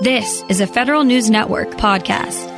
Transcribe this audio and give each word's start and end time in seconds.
This 0.00 0.42
is 0.48 0.62
a 0.62 0.66
Federal 0.66 1.04
News 1.04 1.28
Network 1.28 1.72
podcast. 1.72 2.48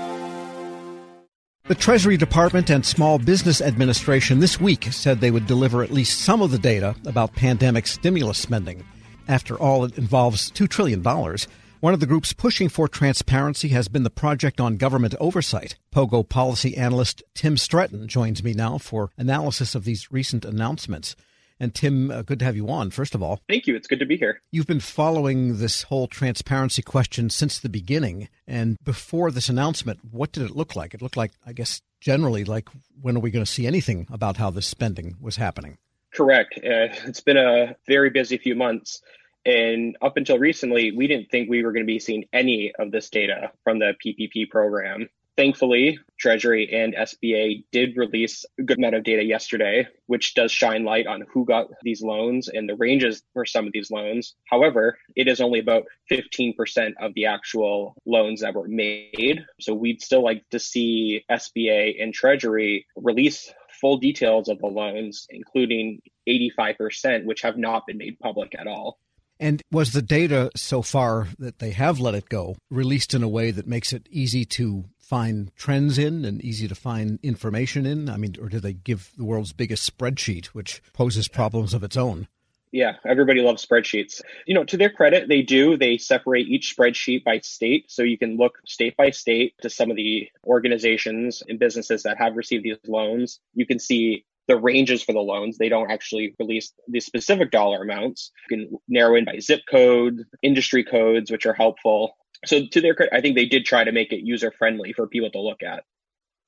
The 1.65 1.75
Treasury 1.75 2.17
Department 2.17 2.71
and 2.71 2.87
Small 2.87 3.19
Business 3.19 3.61
Administration 3.61 4.39
this 4.39 4.61
week 4.61 4.85
said 4.93 5.21
they 5.21 5.33
would 5.33 5.49
deliver 5.49 5.83
at 5.83 5.91
least 5.91 6.21
some 6.21 6.41
of 6.41 6.53
the 6.53 6.59
data 6.59 6.95
about 7.05 7.35
pandemic 7.35 7.89
stimulus 7.89 8.39
spending. 8.39 8.85
After 9.27 9.59
all, 9.59 9.85
it 9.85 9.99
involves 9.99 10.53
$2 10.53 10.69
trillion. 10.69 11.03
One 11.03 11.93
of 11.93 11.99
the 11.99 12.07
groups 12.07 12.33
pushing 12.33 12.69
for 12.69 12.87
transparency 12.87 13.71
has 13.71 13.89
been 13.89 14.05
the 14.05 14.09
Project 14.11 14.61
on 14.61 14.77
Government 14.77 15.17
Oversight. 15.19 15.75
POGO 15.93 16.23
policy 16.29 16.77
analyst 16.77 17.25
Tim 17.35 17.57
Stretton 17.57 18.07
joins 18.07 18.45
me 18.45 18.53
now 18.53 18.79
for 18.79 19.11
analysis 19.19 19.75
of 19.75 19.83
these 19.83 20.13
recent 20.13 20.45
announcements. 20.45 21.17
And 21.63 21.73
Tim, 21.73 22.11
uh, 22.11 22.23
good 22.23 22.41
to 22.41 22.45
have 22.45 22.57
you 22.57 22.69
on, 22.71 22.91
first 22.91 23.15
of 23.15 23.23
all. 23.23 23.41
Thank 23.49 23.69
you. 23.69 23.77
It's 23.77 23.87
good 23.87 24.01
to 24.01 24.05
be 24.05 24.17
here. 24.17 24.43
You've 24.51 24.67
been 24.67 24.81
following 24.81 25.59
this 25.59 25.85
whole 25.85 26.09
transparency 26.09 26.83
question 26.83 27.31
since 27.31 27.57
the 27.57 27.69
beginning. 27.69 28.29
And 28.49 28.77
before 28.83 29.31
this 29.31 29.49
announcement, 29.49 30.01
what 30.11 30.33
did 30.33 30.43
it 30.43 30.57
look 30.57 30.75
like? 30.75 30.93
It 30.93 31.01
looked 31.01 31.17
like, 31.17 31.31
I 31.47 31.53
guess, 31.53 31.81
generally, 32.01 32.45
like 32.45 32.69
when 33.01 33.17
are 33.17 33.21
we 33.21 33.31
going 33.31 33.45
to 33.45 33.51
see 33.51 33.65
anything 33.65 34.09
about 34.11 34.39
how 34.39 34.51
this 34.51 34.67
spending 34.67 35.15
was 35.21 35.37
happening? 35.37 35.79
Correct. 36.13 36.59
Uh, 36.59 36.91
it's 37.07 37.21
been 37.21 37.37
a 37.37 37.77
very 37.87 38.11
busy 38.11 38.39
few 38.39 38.57
months. 38.57 39.01
And 39.47 39.97
up 40.03 40.17
until 40.17 40.41
recently, 40.41 40.91
we 40.91 41.07
didn't 41.07 41.31
think 41.31 41.49
we 41.49 41.63
were 41.63 41.71
going 41.71 41.87
to 41.87 41.93
be 41.93 42.01
seeing 42.01 42.25
any 42.33 42.73
of 42.77 42.91
this 42.91 43.09
data 43.09 43.53
from 43.63 43.79
the 43.79 43.95
PPP 44.05 44.51
program. 44.51 45.09
Thankfully, 45.37 45.99
Treasury 46.21 46.69
and 46.73 46.95
SBA 46.95 47.65
did 47.73 47.97
release 47.97 48.45
a 48.59 48.63
good 48.63 48.77
amount 48.77 48.97
of 48.97 49.03
data 49.03 49.25
yesterday, 49.25 49.89
which 50.07 50.35
does 50.35 50.53
shine 50.53 50.85
light 50.85 51.07
on 51.07 51.25
who 51.33 51.47
got 51.47 51.69
these 51.83 52.03
loans 52.03 52.49
and 52.49 52.69
the 52.69 52.77
ranges 52.77 53.23
for 53.33 53.47
some 53.47 53.67
of 53.67 53.73
these 53.73 53.91
loans. 53.91 54.35
However, 54.51 54.99
it 55.17 55.29
is 55.29 55.41
only 55.41 55.59
about 55.59 55.85
15% 56.11 56.93
of 57.01 57.15
the 57.15 57.27
actual 57.27 57.95
loans 58.05 58.43
that 58.43 58.55
were 58.55 58.69
made. 58.69 59.41
So 59.59 59.73
we'd 59.73 60.03
still 60.03 60.23
like 60.23 60.45
to 60.51 60.59
see 60.59 61.25
SBA 61.31 62.03
and 62.03 62.13
Treasury 62.13 62.87
release 62.95 63.53
full 63.81 63.97
details 63.97 64.49
of 64.49 64.59
the 64.59 64.67
loans, 64.67 65.27
including 65.31 66.01
85%, 66.29 67.25
which 67.25 67.41
have 67.41 67.57
not 67.57 67.87
been 67.87 67.99
made 67.99 68.19
public 68.19 68.55
at 68.59 68.67
all. 68.67 68.99
And 69.41 69.61
was 69.73 69.93
the 69.93 70.03
data 70.03 70.51
so 70.55 70.83
far 70.83 71.27
that 71.39 71.59
they 71.59 71.71
have 71.71 71.99
let 71.99 72.15
it 72.15 72.29
go 72.29 72.55
released 72.71 73.13
in 73.13 73.25
a 73.25 73.29
way 73.29 73.51
that 73.51 73.67
makes 73.67 73.93
it 73.93 74.07
easy 74.09 74.45
to 74.45 74.85
find 75.13 75.55
trends 75.57 75.99
in 75.99 76.25
and 76.25 76.41
easy 76.41 76.67
to 76.67 76.75
find 76.75 77.19
information 77.23 77.85
in? 77.85 78.09
I 78.09 78.17
mean, 78.17 78.35
or 78.41 78.49
do 78.49 78.59
they 78.59 78.73
give 78.73 79.13
the 79.19 79.27
world's 79.27 79.53
biggest 79.53 79.85
spreadsheet, 79.87 80.47
which 80.47 80.83
poses 80.95 81.29
problems 81.29 81.75
of 81.75 81.85
its 81.85 81.99
own? 81.99 82.29
Yeah, 82.71 82.95
everybody 83.07 83.43
loves 83.43 83.63
spreadsheets. 83.63 84.23
You 84.47 84.55
know, 84.55 84.65
to 84.65 84.79
their 84.79 84.89
credit, 84.89 85.29
they 85.29 85.43
do. 85.43 85.77
They 85.77 85.99
separate 85.99 86.49
each 86.49 86.75
spreadsheet 86.75 87.25
by 87.25 87.41
state. 87.41 87.91
So 87.91 88.03
you 88.03 88.17
can 88.17 88.39
look 88.39 88.55
state 88.65 88.97
by 88.97 89.11
state 89.11 89.53
to 89.61 89.69
some 89.69 89.91
of 89.91 89.99
the 89.99 90.31
organizations 90.47 91.43
and 91.47 91.59
businesses 91.59 92.05
that 92.05 92.17
have 92.17 92.35
received 92.35 92.65
these 92.65 92.79
loans. 92.87 93.39
You 93.53 93.67
can 93.67 93.81
see 93.81 94.25
the 94.49 94.57
ranges 94.57 95.03
for 95.03 95.13
the 95.13 95.21
loans. 95.21 95.59
They 95.59 95.69
don't 95.69 95.91
actually 95.91 96.35
release 96.39 96.73
the 96.89 97.01
specific 97.01 97.51
dollar 97.51 97.83
amounts. 97.83 98.31
You 98.49 98.57
can 98.57 98.79
narrow 98.89 99.17
in 99.17 99.27
by 99.27 99.41
zip 99.41 99.61
code, 99.71 100.25
industry 100.41 100.85
codes, 100.85 101.31
which 101.31 101.45
are 101.45 101.53
helpful 101.53 102.17
so 102.45 102.67
to 102.67 102.81
their 102.81 102.95
credit, 102.95 103.15
I 103.15 103.21
think 103.21 103.37
they 103.37 103.47
did 103.47 103.65
try 103.65 103.85
to 103.85 103.93
make 103.93 104.13
it 104.13 104.25
user 104.25 104.51
friendly 104.51 104.93
for 104.93 105.07
people 105.07 105.31
to 105.31 105.41
look 105.41 105.63
at. 105.63 105.85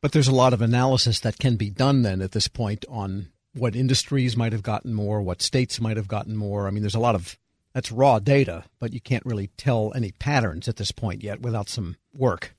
But 0.03 0.13
there's 0.13 0.29
a 0.29 0.35
lot 0.35 0.53
of 0.53 0.61
analysis 0.61 1.21
that 1.21 1.39
can 1.39 1.57
be 1.57 1.71
done 1.71 2.03
then 2.03 2.21
at 2.21 2.33
this 2.33 2.49
point 2.49 2.85
on 2.89 3.29
what 3.55 3.77
industries 3.77 4.37
might 4.37 4.53
have 4.53 4.63
gotten 4.63 4.93
more, 4.93 5.23
what 5.23 5.41
states 5.41 5.81
might 5.81 5.97
have 5.97 6.09
gotten 6.09 6.37
more. 6.37 6.67
I 6.67 6.71
mean, 6.71 6.83
there's 6.83 6.95
a 6.95 7.01
lot 7.01 7.15
of 7.15 7.39
that's 7.73 7.91
raw 7.91 8.19
data, 8.19 8.65
but 8.79 8.93
you 8.93 9.01
can't 9.01 9.27
really 9.27 9.49
tell 9.57 9.93
any 9.95 10.13
patterns 10.13 10.69
at 10.69 10.77
this 10.77 10.93
point 10.93 11.23
yet 11.23 11.41
without 11.41 11.69
some 11.69 11.97
work. 12.13 12.55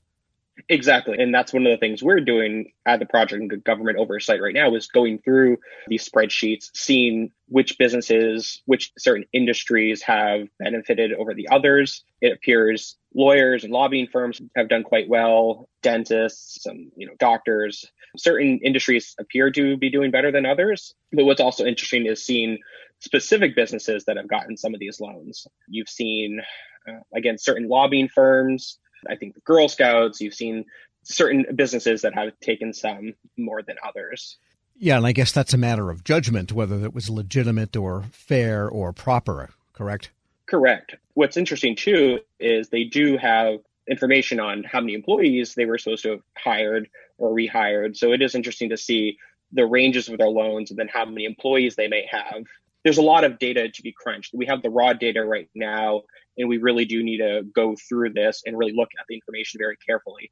Exactly. 0.68 1.16
And 1.18 1.32
that's 1.32 1.52
one 1.52 1.64
of 1.64 1.70
the 1.70 1.76
things 1.76 2.02
we're 2.02 2.18
doing 2.20 2.72
at 2.86 2.98
the 2.98 3.06
project 3.06 3.62
government 3.62 3.98
oversight 3.98 4.42
right 4.42 4.54
now 4.54 4.74
is 4.74 4.88
going 4.88 5.18
through 5.20 5.58
these 5.86 6.08
spreadsheets, 6.08 6.70
seeing 6.74 7.30
which 7.48 7.78
businesses, 7.78 8.62
which 8.66 8.90
certain 8.98 9.24
industries 9.32 10.02
have 10.02 10.48
benefited 10.58 11.12
over 11.12 11.34
the 11.34 11.48
others. 11.50 12.02
It 12.20 12.32
appears 12.32 12.96
lawyers 13.14 13.62
and 13.62 13.72
lobbying 13.72 14.08
firms 14.10 14.40
have 14.56 14.68
done 14.68 14.82
quite 14.82 15.08
well, 15.08 15.68
dentists, 15.82 16.64
some, 16.64 16.90
you 16.96 17.06
know, 17.06 17.14
doctors. 17.20 17.84
Certain 18.16 18.58
industries 18.64 19.14
appear 19.20 19.52
to 19.52 19.76
be 19.76 19.88
doing 19.88 20.10
better 20.10 20.32
than 20.32 20.46
others. 20.46 20.94
But 21.12 21.26
what's 21.26 21.40
also 21.40 21.64
interesting 21.64 22.06
is 22.06 22.24
seeing 22.24 22.58
specific 22.98 23.54
businesses 23.54 24.04
that 24.06 24.16
have 24.16 24.28
gotten 24.28 24.56
some 24.56 24.74
of 24.74 24.80
these 24.80 25.00
loans. 25.00 25.46
You've 25.68 25.88
seen, 25.88 26.40
uh, 26.88 26.98
again, 27.14 27.38
certain 27.38 27.68
lobbying 27.68 28.08
firms 28.08 28.80
I 29.08 29.16
think 29.16 29.34
the 29.34 29.40
Girl 29.40 29.68
Scouts, 29.68 30.20
you've 30.20 30.34
seen 30.34 30.64
certain 31.02 31.46
businesses 31.54 32.02
that 32.02 32.14
have 32.14 32.38
taken 32.40 32.72
some 32.72 33.14
more 33.36 33.62
than 33.62 33.76
others. 33.86 34.38
Yeah, 34.78 34.96
and 34.96 35.06
I 35.06 35.12
guess 35.12 35.32
that's 35.32 35.54
a 35.54 35.58
matter 35.58 35.90
of 35.90 36.04
judgment 36.04 36.52
whether 36.52 36.84
it 36.84 36.94
was 36.94 37.08
legitimate 37.08 37.76
or 37.76 38.04
fair 38.12 38.68
or 38.68 38.92
proper, 38.92 39.50
correct? 39.72 40.10
Correct. 40.46 40.96
What's 41.14 41.36
interesting 41.36 41.76
too 41.76 42.20
is 42.38 42.68
they 42.68 42.84
do 42.84 43.16
have 43.16 43.60
information 43.88 44.40
on 44.40 44.64
how 44.64 44.80
many 44.80 44.94
employees 44.94 45.54
they 45.54 45.64
were 45.64 45.78
supposed 45.78 46.02
to 46.02 46.10
have 46.10 46.22
hired 46.36 46.88
or 47.18 47.30
rehired. 47.30 47.96
So 47.96 48.12
it 48.12 48.20
is 48.20 48.34
interesting 48.34 48.70
to 48.70 48.76
see 48.76 49.16
the 49.52 49.64
ranges 49.64 50.08
of 50.08 50.18
their 50.18 50.28
loans 50.28 50.70
and 50.70 50.78
then 50.78 50.88
how 50.92 51.04
many 51.04 51.24
employees 51.24 51.76
they 51.76 51.88
may 51.88 52.06
have. 52.10 52.44
There's 52.86 52.98
a 52.98 53.02
lot 53.02 53.24
of 53.24 53.40
data 53.40 53.68
to 53.68 53.82
be 53.82 53.90
crunched. 53.90 54.32
We 54.32 54.46
have 54.46 54.62
the 54.62 54.70
raw 54.70 54.92
data 54.92 55.24
right 55.24 55.48
now 55.56 56.02
and 56.38 56.48
we 56.48 56.58
really 56.58 56.84
do 56.84 57.02
need 57.02 57.18
to 57.18 57.42
go 57.54 57.74
through 57.88 58.12
this 58.12 58.42
and 58.46 58.56
really 58.56 58.72
look 58.72 58.90
at 58.98 59.06
the 59.08 59.14
information 59.16 59.58
very 59.58 59.76
carefully. 59.76 60.30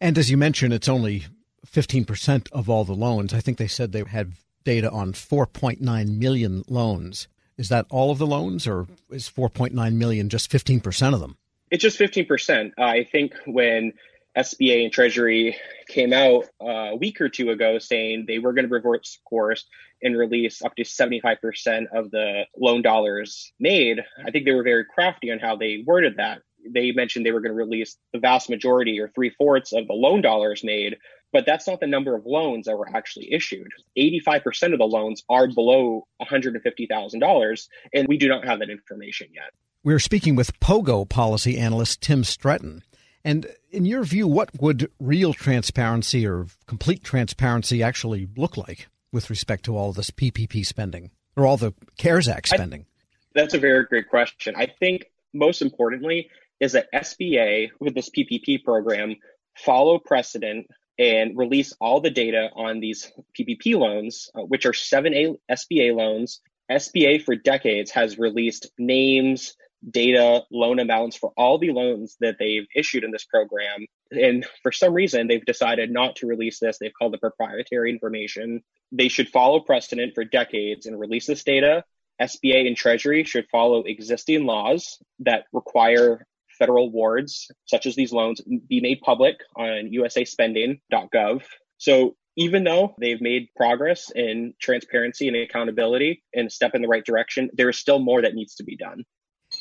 And 0.00 0.16
as 0.16 0.30
you 0.30 0.36
mentioned, 0.36 0.72
it's 0.72 0.88
only 0.88 1.24
15% 1.66 2.50
of 2.52 2.70
all 2.70 2.84
the 2.84 2.94
loans. 2.94 3.34
I 3.34 3.40
think 3.40 3.58
they 3.58 3.66
said 3.66 3.92
they 3.92 4.04
had 4.04 4.32
data 4.64 4.90
on 4.90 5.12
4.9 5.12 6.18
million 6.18 6.62
loans. 6.68 7.28
Is 7.56 7.68
that 7.68 7.86
all 7.90 8.10
of 8.10 8.18
the 8.18 8.26
loans, 8.26 8.66
or 8.66 8.86
is 9.10 9.28
4.9 9.28 9.94
million 9.94 10.28
just 10.28 10.50
15% 10.50 11.14
of 11.14 11.20
them? 11.20 11.36
It's 11.70 11.82
just 11.82 11.98
15%. 11.98 12.72
Uh, 12.78 12.82
I 12.82 13.04
think 13.10 13.32
when 13.46 13.92
SBA 14.36 14.84
and 14.84 14.92
Treasury 14.92 15.56
came 15.88 16.12
out 16.12 16.44
uh, 16.62 16.90
a 16.92 16.96
week 16.96 17.20
or 17.20 17.28
two 17.28 17.50
ago 17.50 17.78
saying 17.78 18.24
they 18.26 18.38
were 18.38 18.52
going 18.52 18.68
to 18.68 18.72
reverse 18.72 19.18
course 19.28 19.64
and 20.02 20.16
release 20.16 20.62
up 20.62 20.74
to 20.76 20.82
75% 20.82 21.86
of 21.92 22.10
the 22.10 22.44
loan 22.56 22.82
dollars 22.82 23.52
made. 23.58 24.00
I 24.24 24.30
think 24.30 24.44
they 24.44 24.52
were 24.52 24.62
very 24.62 24.84
crafty 24.84 25.30
on 25.32 25.38
how 25.38 25.56
they 25.56 25.82
worded 25.86 26.16
that. 26.16 26.42
They 26.68 26.92
mentioned 26.92 27.24
they 27.24 27.32
were 27.32 27.40
going 27.40 27.52
to 27.52 27.56
release 27.56 27.96
the 28.12 28.18
vast 28.18 28.50
majority 28.50 29.00
or 29.00 29.08
three 29.08 29.30
fourths 29.30 29.72
of 29.72 29.86
the 29.86 29.94
loan 29.94 30.20
dollars 30.20 30.62
made, 30.62 30.98
but 31.32 31.46
that's 31.46 31.66
not 31.66 31.80
the 31.80 31.86
number 31.86 32.14
of 32.14 32.26
loans 32.26 32.66
that 32.66 32.76
were 32.76 32.88
actually 32.94 33.32
issued. 33.32 33.68
85% 33.98 34.72
of 34.72 34.78
the 34.78 34.84
loans 34.84 35.24
are 35.28 35.48
below 35.48 36.06
$150,000, 36.22 37.68
and 37.94 38.08
we 38.08 38.18
do 38.18 38.28
not 38.28 38.44
have 38.46 38.58
that 38.58 38.70
information 38.70 39.28
yet. 39.34 39.52
We're 39.82 39.98
speaking 39.98 40.36
with 40.36 40.58
POGO 40.60 41.08
policy 41.08 41.56
analyst 41.56 42.02
Tim 42.02 42.24
Stretton. 42.24 42.82
And 43.24 43.46
in 43.70 43.84
your 43.84 44.04
view, 44.04 44.26
what 44.26 44.50
would 44.60 44.90
real 44.98 45.34
transparency 45.34 46.26
or 46.26 46.46
complete 46.66 47.04
transparency 47.04 47.82
actually 47.82 48.28
look 48.36 48.56
like 48.56 48.88
with 49.12 49.30
respect 49.30 49.64
to 49.66 49.76
all 49.76 49.92
this 49.92 50.10
PPP 50.10 50.64
spending 50.64 51.10
or 51.36 51.46
all 51.46 51.56
the 51.56 51.74
CARES 51.98 52.28
Act 52.28 52.48
spending? 52.48 52.82
I, 52.82 52.86
that's 53.34 53.54
a 53.54 53.58
very 53.58 53.84
great 53.84 54.08
question. 54.08 54.54
I 54.56 54.66
think 54.66 55.06
most 55.32 55.62
importantly 55.62 56.30
is 56.60 56.72
that 56.72 56.88
SBA 56.94 57.70
with 57.78 57.94
this 57.94 58.10
PPP 58.10 58.64
program 58.64 59.16
follow 59.56 59.98
precedent 59.98 60.66
and 60.98 61.36
release 61.36 61.72
all 61.80 62.00
the 62.00 62.10
data 62.10 62.50
on 62.54 62.80
these 62.80 63.10
PPP 63.38 63.74
loans, 63.74 64.30
uh, 64.34 64.42
which 64.42 64.66
are 64.66 64.72
7A 64.72 65.36
SBA 65.50 65.94
loans. 65.94 66.40
SBA 66.70 67.24
for 67.24 67.34
decades 67.34 67.90
has 67.90 68.18
released 68.18 68.70
names, 68.78 69.56
data 69.88 70.42
loan 70.50 70.78
amounts 70.78 71.16
for 71.16 71.32
all 71.36 71.58
the 71.58 71.70
loans 71.70 72.16
that 72.20 72.36
they've 72.38 72.66
issued 72.74 73.04
in 73.04 73.10
this 73.10 73.24
program. 73.24 73.86
And 74.10 74.46
for 74.62 74.72
some 74.72 74.92
reason, 74.92 75.26
they've 75.26 75.44
decided 75.44 75.90
not 75.90 76.16
to 76.16 76.26
release 76.26 76.58
this. 76.58 76.78
They've 76.78 76.92
called 76.96 77.14
it 77.14 77.20
proprietary 77.20 77.90
information. 77.90 78.62
They 78.92 79.08
should 79.08 79.28
follow 79.28 79.60
precedent 79.60 80.14
for 80.14 80.24
decades 80.24 80.86
and 80.86 80.98
release 80.98 81.26
this 81.26 81.44
data. 81.44 81.84
SBA 82.20 82.66
and 82.66 82.76
Treasury 82.76 83.24
should 83.24 83.46
follow 83.50 83.82
existing 83.82 84.44
laws 84.44 84.98
that 85.20 85.44
require 85.52 86.26
federal 86.58 86.88
awards, 86.88 87.50
such 87.64 87.86
as 87.86 87.96
these 87.96 88.12
loans, 88.12 88.42
be 88.68 88.80
made 88.80 89.00
public 89.00 89.36
on 89.56 89.90
usaspending.gov. 89.90 91.42
So 91.78 92.16
even 92.36 92.64
though 92.64 92.94
they've 93.00 93.20
made 93.20 93.48
progress 93.56 94.10
in 94.14 94.52
transparency 94.60 95.28
and 95.28 95.36
accountability 95.36 96.22
and 96.34 96.48
a 96.48 96.50
step 96.50 96.74
in 96.74 96.82
the 96.82 96.88
right 96.88 97.04
direction, 97.04 97.48
there 97.54 97.70
is 97.70 97.78
still 97.78 97.98
more 97.98 98.20
that 98.20 98.34
needs 98.34 98.56
to 98.56 98.64
be 98.64 98.76
done. 98.76 99.04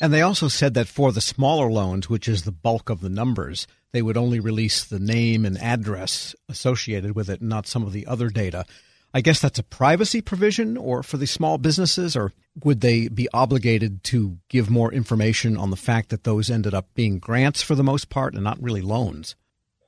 And 0.01 0.13
they 0.13 0.22
also 0.22 0.48
said 0.48 0.75
that 0.75 0.88
for 0.88 1.12
the 1.12 1.22
smaller 1.22 1.69
loans, 1.69 2.10
which 2.10 2.28
is 2.28 2.44
the 2.44 2.51
bulk 2.51 2.90
of 2.90 3.01
the 3.01 3.10
numbers, 3.10 3.68
they 3.92 4.01
would 4.01 4.18
only 4.18 4.40
release 4.40 4.86
the 4.86 5.00
name 5.00 5.46
and 5.46 5.57
address 5.57 6.36
associated 6.48 7.16
with 7.16 7.30
it, 7.30 7.42
not 7.42 7.68
some 7.68 7.84
of 7.84 7.92
the 7.92 8.07
other 8.07 8.30
data. 8.30 8.66
I 9.13 9.22
guess 9.22 9.42
that's 9.42 9.60
a 9.60 9.63
privacy 9.63 10.22
provision 10.22 10.78
or 10.78 11.01
for 11.01 11.18
the 11.18 11.25
small 11.25 11.57
businesses, 11.57 12.16
or 12.16 12.31
would 12.63 12.81
they 12.81 13.07
be 13.07 13.28
obligated 13.34 14.04
to 14.06 14.38
give 14.48 14.69
more 14.69 14.94
information 14.94 15.57
on 15.57 15.72
the 15.72 15.75
fact 15.75 16.10
that 16.10 16.24
those 16.24 16.50
ended 16.50 16.74
up 16.74 16.94
being 16.94 17.19
grants 17.19 17.62
for 17.62 17.75
the 17.75 17.84
most 17.84 18.10
part 18.10 18.36
and 18.36 18.44
not 18.44 18.62
really 18.62 18.81
loans? 18.81 19.36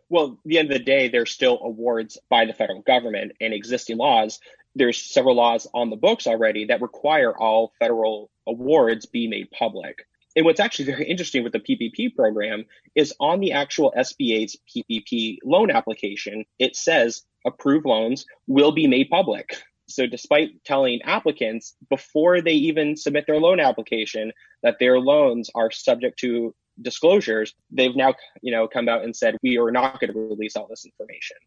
Well, 0.10 0.32
at 0.32 0.38
the 0.44 0.58
end 0.58 0.72
of 0.72 0.78
the 0.78 0.84
day, 0.84 1.08
they're 1.08 1.26
still 1.26 1.60
awards 1.62 2.18
by 2.30 2.46
the 2.46 2.54
federal 2.54 2.82
government 2.82 3.34
and 3.40 3.54
existing 3.54 3.98
laws. 3.98 4.40
There's 4.76 5.02
several 5.02 5.36
laws 5.36 5.68
on 5.74 5.90
the 5.90 5.96
books 5.96 6.28
already 6.28 6.66
that 6.66 6.82
require 6.82 7.38
all 7.38 7.74
federal 7.80 8.30
awards 8.48 9.06
be 9.06 9.28
made 9.28 9.52
public. 9.52 10.08
And 10.36 10.46
what's 10.46 10.60
actually 10.60 10.86
very 10.86 11.06
interesting 11.06 11.44
with 11.44 11.54
the 11.54 11.60
PPP 11.60 12.16
program 12.16 12.66
is 12.96 13.14
on 13.20 13.40
the 13.40 13.52
actual 13.52 13.94
SBA's 13.98 14.56
PPP 14.74 15.38
loan 15.44 15.70
application, 15.72 16.46
it 16.58 16.76
says 16.76 17.24
approved 17.46 17.86
loans 17.86 18.26
will 18.48 18.72
be 18.72 18.88
made 18.88 19.10
public. 19.10 19.62
So 19.90 20.08
despite 20.08 20.64
telling 20.64 21.02
applicants 21.02 21.76
before 21.90 22.42
they 22.42 22.54
even 22.54 22.96
submit 22.96 23.26
their 23.28 23.40
loan 23.40 23.60
application 23.60 24.32
that 24.64 24.78
their 24.80 25.00
loans 25.00 25.50
are 25.54 25.70
subject 25.70 26.18
to 26.20 26.56
disclosures, 26.82 27.54
they've 27.72 27.96
now, 27.96 28.14
you 28.42 28.54
know, 28.54 28.68
come 28.68 28.88
out 28.88 29.04
and 29.04 29.14
said 29.16 29.38
we 29.44 29.58
are 29.58 29.72
not 29.72 30.00
going 30.00 30.14
to 30.14 30.18
release 30.18 30.56
all 30.56 30.68
this 30.70 30.86
information. 30.86 31.38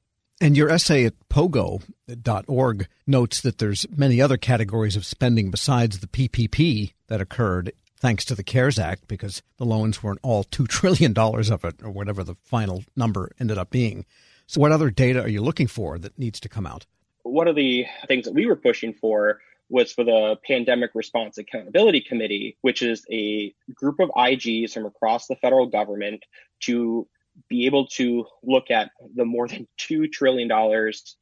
And 0.40 0.56
your 0.56 0.68
essay 0.68 1.04
at 1.04 1.14
pogo.org 1.28 2.88
notes 3.06 3.40
that 3.40 3.58
there's 3.58 3.86
many 3.96 4.20
other 4.20 4.36
categories 4.36 4.96
of 4.96 5.06
spending 5.06 5.50
besides 5.50 6.00
the 6.00 6.06
PPP 6.06 6.92
that 7.06 7.20
occurred 7.20 7.72
thanks 7.96 8.24
to 8.26 8.34
the 8.34 8.42
CARES 8.42 8.78
Act 8.78 9.06
because 9.08 9.42
the 9.56 9.64
loans 9.64 10.02
weren't 10.02 10.18
all 10.22 10.44
$2 10.44 10.68
trillion 10.68 11.16
of 11.16 11.64
it 11.64 11.76
or 11.82 11.90
whatever 11.90 12.24
the 12.24 12.34
final 12.42 12.84
number 12.96 13.30
ended 13.38 13.58
up 13.58 13.70
being. 13.70 14.04
So, 14.46 14.60
what 14.60 14.72
other 14.72 14.90
data 14.90 15.22
are 15.22 15.28
you 15.28 15.40
looking 15.40 15.68
for 15.68 15.98
that 15.98 16.18
needs 16.18 16.40
to 16.40 16.48
come 16.48 16.66
out? 16.66 16.84
One 17.22 17.48
of 17.48 17.56
the 17.56 17.86
things 18.06 18.26
that 18.26 18.34
we 18.34 18.44
were 18.44 18.56
pushing 18.56 18.92
for 18.92 19.40
was 19.70 19.92
for 19.92 20.04
the 20.04 20.36
Pandemic 20.46 20.90
Response 20.94 21.38
Accountability 21.38 22.02
Committee, 22.02 22.58
which 22.60 22.82
is 22.82 23.06
a 23.10 23.54
group 23.72 24.00
of 24.00 24.10
IGs 24.10 24.72
from 24.72 24.84
across 24.84 25.26
the 25.26 25.36
federal 25.36 25.66
government 25.66 26.22
to 26.60 27.08
be 27.48 27.66
able 27.66 27.86
to 27.86 28.26
look 28.42 28.70
at 28.70 28.90
the 29.14 29.24
more 29.24 29.48
than 29.48 29.66
$2 29.78 30.10
trillion 30.10 30.50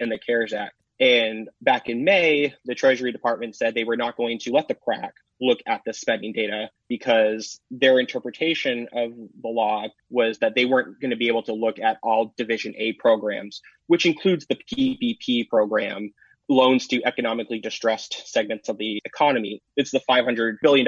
in 0.01 0.09
the 0.09 0.19
CARES 0.19 0.53
Act. 0.53 0.75
And 1.01 1.49
back 1.61 1.89
in 1.89 2.05
May, 2.05 2.55
the 2.65 2.75
Treasury 2.75 3.11
Department 3.13 3.57
said 3.57 3.75
they 3.75 3.85
were 3.85 3.97
not 3.97 4.17
going 4.17 4.39
to 4.41 4.53
let 4.53 4.69
the 4.69 4.75
PRAC 4.75 5.13
look 5.41 5.59
at 5.67 5.81
the 5.85 5.93
spending 5.93 6.33
data 6.33 6.71
because 6.89 7.61
their 7.71 7.99
interpretation 7.99 8.87
of 8.93 9.11
the 9.43 9.49
law 9.49 9.89
was 10.11 10.39
that 10.39 10.55
they 10.55 10.65
weren't 10.65 11.01
going 11.01 11.11
to 11.11 11.17
be 11.17 11.27
able 11.27 11.43
to 11.43 11.53
look 11.53 11.81
at 11.81 11.99
all 12.03 12.33
Division 12.37 12.75
A 12.79 12.93
programs, 12.93 13.61
which 13.89 14.07
includes 14.07 14.47
the 14.47 14.57
PPP 14.57 15.49
program, 15.49 16.13
loans 16.49 16.87
to 16.89 17.03
economically 17.05 17.59
distressed 17.59 18.23
segments 18.27 18.69
of 18.69 18.79
the 18.79 19.01
economy. 19.05 19.61
It's 19.77 19.91
the 19.91 20.01
$500 20.09 20.57
billion 20.63 20.87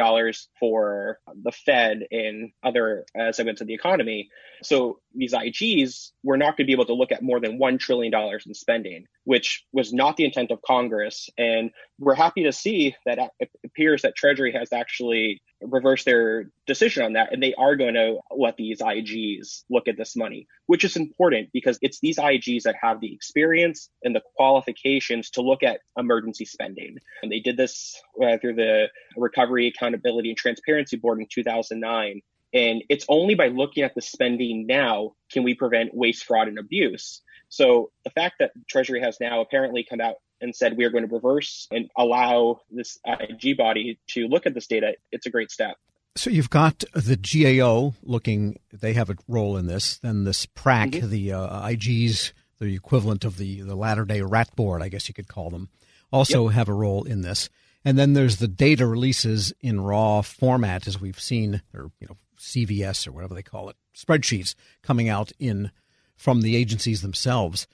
for 0.60 1.18
the 1.42 1.52
Fed 1.52 2.04
and 2.10 2.52
other 2.62 3.04
uh, 3.18 3.32
segments 3.32 3.60
of 3.60 3.66
the 3.66 3.74
economy. 3.74 4.28
So 4.62 5.00
these 5.14 5.32
IGs 5.32 6.12
were 6.22 6.36
not 6.36 6.56
going 6.56 6.64
to 6.64 6.66
be 6.66 6.72
able 6.72 6.86
to 6.86 6.94
look 6.94 7.12
at 7.12 7.22
more 7.22 7.40
than 7.40 7.58
$1 7.58 7.78
trillion 7.78 8.12
in 8.46 8.54
spending, 8.54 9.06
which 9.24 9.64
was 9.72 9.92
not 9.92 10.16
the 10.16 10.24
intent 10.24 10.50
of 10.50 10.60
Congress. 10.62 11.28
And 11.38 11.70
we're 11.98 12.14
happy 12.14 12.44
to 12.44 12.52
see 12.52 12.94
that 13.06 13.18
it 13.38 13.50
appears 13.64 14.02
that 14.02 14.16
Treasury 14.16 14.52
has 14.52 14.72
actually 14.72 15.42
reversed 15.60 16.04
their 16.04 16.50
decision 16.66 17.04
on 17.04 17.12
that. 17.14 17.32
And 17.32 17.42
they 17.42 17.54
are 17.54 17.76
going 17.76 17.94
to 17.94 18.18
let 18.36 18.56
these 18.56 18.80
IGs 18.80 19.64
look 19.70 19.88
at 19.88 19.96
this 19.96 20.16
money, 20.16 20.46
which 20.66 20.84
is 20.84 20.96
important 20.96 21.50
because 21.52 21.78
it's 21.80 22.00
these 22.00 22.18
IGs 22.18 22.62
that 22.62 22.76
have 22.80 23.00
the 23.00 23.14
experience 23.14 23.88
and 24.02 24.14
the 24.14 24.22
qualifications 24.36 25.30
to 25.30 25.42
look 25.42 25.62
at 25.62 25.80
emergency 25.96 26.44
spending. 26.44 26.96
And 27.22 27.30
they 27.30 27.40
did 27.40 27.56
this 27.56 28.00
uh, 28.22 28.38
through 28.38 28.54
the 28.54 28.88
Recovery, 29.16 29.68
Accountability, 29.68 30.30
and 30.30 30.38
Transparency 30.38 30.96
Board 30.96 31.20
in 31.20 31.26
2009. 31.32 32.20
And 32.54 32.84
it's 32.88 33.04
only 33.08 33.34
by 33.34 33.48
looking 33.48 33.82
at 33.82 33.94
the 33.96 34.00
spending 34.00 34.66
now 34.66 35.12
can 35.30 35.42
we 35.42 35.54
prevent 35.54 35.92
waste, 35.92 36.24
fraud, 36.24 36.46
and 36.46 36.58
abuse. 36.58 37.20
So 37.48 37.90
the 38.04 38.10
fact 38.10 38.36
that 38.38 38.52
Treasury 38.68 39.00
has 39.00 39.18
now 39.20 39.40
apparently 39.40 39.84
come 39.88 40.00
out 40.00 40.14
and 40.40 40.54
said 40.54 40.76
we 40.76 40.84
are 40.84 40.90
going 40.90 41.06
to 41.06 41.12
reverse 41.12 41.66
and 41.70 41.90
allow 41.96 42.60
this 42.70 42.98
IG 43.04 43.56
body 43.56 43.98
to 44.10 44.28
look 44.28 44.46
at 44.46 44.54
this 44.54 44.68
data, 44.68 44.94
it's 45.10 45.26
a 45.26 45.30
great 45.30 45.50
step. 45.50 45.76
So 46.16 46.30
you've 46.30 46.50
got 46.50 46.84
the 46.94 47.16
GAO 47.16 47.94
looking; 48.04 48.60
they 48.72 48.92
have 48.92 49.10
a 49.10 49.16
role 49.26 49.56
in 49.56 49.66
this. 49.66 49.98
Then 49.98 50.22
this 50.22 50.46
PRAC, 50.46 50.90
mm-hmm. 50.90 51.10
the 51.10 51.32
uh, 51.32 51.68
IGs, 51.68 52.32
the 52.60 52.74
equivalent 52.74 53.24
of 53.24 53.36
the 53.36 53.62
the 53.62 53.74
latter 53.74 54.04
day 54.04 54.20
rat 54.22 54.54
board, 54.54 54.80
I 54.80 54.88
guess 54.88 55.08
you 55.08 55.14
could 55.14 55.26
call 55.26 55.50
them, 55.50 55.70
also 56.12 56.46
yep. 56.46 56.54
have 56.54 56.68
a 56.68 56.74
role 56.74 57.02
in 57.02 57.22
this. 57.22 57.50
And 57.84 57.98
then 57.98 58.14
there's 58.14 58.38
the 58.38 58.48
data 58.48 58.86
releases 58.86 59.52
in 59.60 59.80
raw 59.80 60.22
format, 60.22 60.86
as 60.86 61.00
we've 61.00 61.20
seen, 61.20 61.62
or 61.74 61.90
you 62.00 62.06
know, 62.08 62.16
CVS 62.38 63.06
or 63.06 63.12
whatever 63.12 63.34
they 63.34 63.42
call 63.42 63.68
it, 63.68 63.76
spreadsheets 63.94 64.54
coming 64.82 65.08
out 65.08 65.32
in 65.38 65.70
from 66.16 66.40
the 66.40 66.56
agencies 66.56 67.02
themselves. 67.02 67.66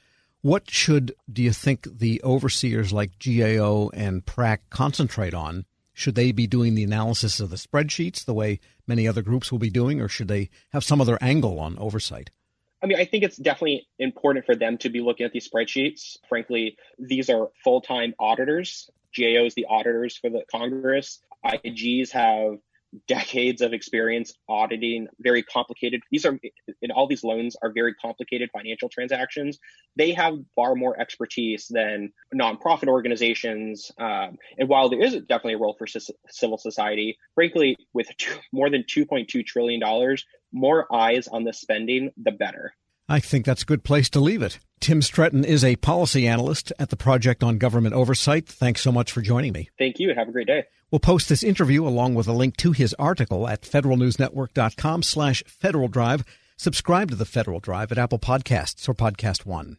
What 0.42 0.70
should 0.70 1.14
do 1.30 1.42
you 1.42 1.52
think 1.52 1.86
the 1.98 2.20
overseers 2.24 2.92
like 2.92 3.18
GAO 3.18 3.90
and 3.92 4.24
PRAC 4.24 4.70
concentrate 4.70 5.34
on? 5.34 5.66
Should 5.92 6.14
they 6.14 6.32
be 6.32 6.46
doing 6.46 6.74
the 6.74 6.84
analysis 6.84 7.40
of 7.40 7.50
the 7.50 7.56
spreadsheets 7.56 8.24
the 8.24 8.32
way 8.32 8.58
many 8.86 9.06
other 9.06 9.22
groups 9.22 9.52
will 9.52 9.58
be 9.58 9.70
doing, 9.70 10.00
or 10.00 10.08
should 10.08 10.28
they 10.28 10.48
have 10.72 10.82
some 10.82 11.00
other 11.00 11.18
angle 11.20 11.60
on 11.60 11.78
oversight? 11.78 12.30
I 12.82 12.86
mean, 12.86 12.98
I 12.98 13.04
think 13.04 13.22
it's 13.22 13.36
definitely 13.36 13.86
important 13.98 14.46
for 14.46 14.56
them 14.56 14.78
to 14.78 14.88
be 14.88 15.00
looking 15.00 15.26
at 15.26 15.32
these 15.32 15.48
spreadsheets. 15.48 16.16
Frankly, 16.26 16.78
these 16.98 17.28
are 17.28 17.50
full 17.62 17.82
time 17.82 18.14
auditors. 18.18 18.90
GAO 19.16 19.44
is 19.44 19.54
the 19.54 19.66
auditors 19.68 20.16
for 20.16 20.30
the 20.30 20.42
Congress. 20.50 21.20
IGs 21.44 22.10
have 22.10 22.58
decades 23.06 23.62
of 23.62 23.72
experience 23.72 24.32
auditing 24.48 25.06
very 25.20 25.42
complicated 25.42 26.00
these 26.10 26.26
are 26.26 26.36
in 26.82 26.90
all 26.90 27.06
these 27.06 27.22
loans 27.22 27.54
are 27.62 27.72
very 27.72 27.94
complicated 27.94 28.50
financial 28.52 28.88
transactions 28.88 29.58
they 29.94 30.12
have 30.12 30.34
far 30.56 30.74
more 30.74 30.98
expertise 30.98 31.68
than 31.70 32.12
nonprofit 32.34 32.88
organizations 32.88 33.92
um, 34.00 34.36
and 34.58 34.68
while 34.68 34.88
there 34.88 35.00
is 35.00 35.14
definitely 35.14 35.54
a 35.54 35.58
role 35.58 35.76
for 35.78 35.86
civil 36.28 36.58
society 36.58 37.16
frankly 37.34 37.76
with 37.92 38.08
two, 38.18 38.34
more 38.52 38.70
than 38.70 38.82
2.2 38.82 39.46
trillion 39.46 39.78
dollars 39.78 40.24
more 40.52 40.92
eyes 40.92 41.28
on 41.28 41.44
the 41.44 41.52
spending 41.52 42.10
the 42.20 42.32
better 42.32 42.74
I 43.10 43.18
think 43.18 43.44
that's 43.44 43.62
a 43.62 43.66
good 43.66 43.82
place 43.82 44.08
to 44.10 44.20
leave 44.20 44.40
it. 44.40 44.60
Tim 44.78 45.02
Stretton 45.02 45.44
is 45.44 45.64
a 45.64 45.74
policy 45.74 46.28
analyst 46.28 46.72
at 46.78 46.90
the 46.90 46.96
Project 46.96 47.42
on 47.42 47.58
Government 47.58 47.92
Oversight. 47.92 48.46
Thanks 48.46 48.82
so 48.82 48.92
much 48.92 49.10
for 49.10 49.20
joining 49.20 49.52
me. 49.52 49.68
Thank 49.80 49.96
you. 49.98 50.14
Have 50.16 50.28
a 50.28 50.32
great 50.32 50.46
day. 50.46 50.62
We'll 50.92 51.00
post 51.00 51.28
this 51.28 51.42
interview 51.42 51.84
along 51.84 52.14
with 52.14 52.28
a 52.28 52.32
link 52.32 52.56
to 52.58 52.70
his 52.70 52.94
article 53.00 53.48
at 53.48 53.62
federalnewsnetwork.com 53.62 55.02
slash 55.02 55.42
Federal 55.48 55.88
Drive. 55.88 56.24
Subscribe 56.56 57.10
to 57.10 57.16
the 57.16 57.24
Federal 57.24 57.58
Drive 57.58 57.90
at 57.90 57.98
Apple 57.98 58.20
Podcasts 58.20 58.88
or 58.88 58.94
Podcast 58.94 59.44
One. 59.44 59.78